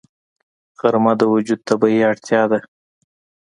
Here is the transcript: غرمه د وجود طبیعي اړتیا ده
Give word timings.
غرمه 0.79 1.13
د 1.19 1.21
وجود 1.33 1.59
طبیعي 1.69 2.01
اړتیا 2.09 2.41
ده 2.51 2.59